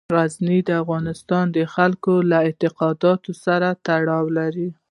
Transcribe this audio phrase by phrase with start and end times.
[0.15, 4.69] غزني په افغانستان کې د خلکو له اعتقاداتو سره تړاو لري.